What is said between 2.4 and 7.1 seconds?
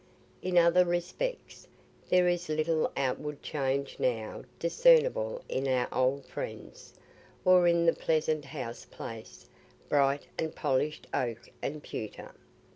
little outward change now discernible in our old friends,